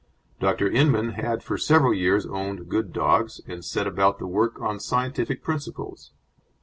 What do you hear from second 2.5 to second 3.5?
good dogs,